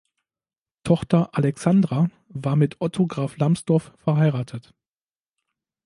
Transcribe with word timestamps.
Tochter 0.83 1.29
Alexandra 1.37 2.09
war 2.27 2.55
mit 2.55 2.81
Otto 2.81 3.05
Graf 3.05 3.37
Lambsdorff 3.37 3.93
verheiratet. 3.99 4.73